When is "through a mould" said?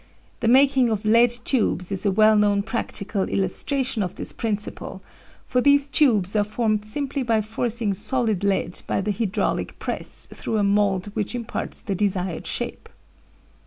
10.33-11.11